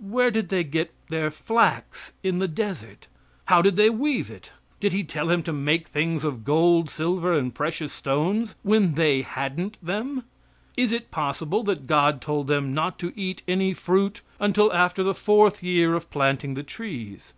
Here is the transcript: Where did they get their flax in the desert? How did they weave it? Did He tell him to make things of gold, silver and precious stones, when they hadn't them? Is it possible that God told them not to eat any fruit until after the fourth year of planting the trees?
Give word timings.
Where 0.00 0.30
did 0.30 0.48
they 0.48 0.64
get 0.64 0.94
their 1.10 1.30
flax 1.30 2.14
in 2.22 2.38
the 2.38 2.48
desert? 2.48 3.06
How 3.48 3.60
did 3.60 3.76
they 3.76 3.90
weave 3.90 4.30
it? 4.30 4.50
Did 4.80 4.94
He 4.94 5.04
tell 5.04 5.28
him 5.28 5.42
to 5.42 5.52
make 5.52 5.88
things 5.88 6.24
of 6.24 6.42
gold, 6.42 6.88
silver 6.88 7.34
and 7.34 7.54
precious 7.54 7.92
stones, 7.92 8.54
when 8.62 8.94
they 8.94 9.20
hadn't 9.20 9.76
them? 9.84 10.24
Is 10.74 10.90
it 10.90 11.10
possible 11.10 11.62
that 11.64 11.86
God 11.86 12.22
told 12.22 12.46
them 12.46 12.72
not 12.72 12.98
to 13.00 13.12
eat 13.14 13.42
any 13.46 13.74
fruit 13.74 14.22
until 14.40 14.72
after 14.72 15.02
the 15.02 15.12
fourth 15.12 15.62
year 15.62 15.92
of 15.92 16.08
planting 16.10 16.54
the 16.54 16.62
trees? 16.62 17.34